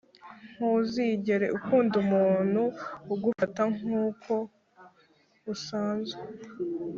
[0.53, 2.61] ntuzigere ukunda umuntu
[3.13, 4.33] ugufata nkuko
[5.53, 6.21] usanzwe.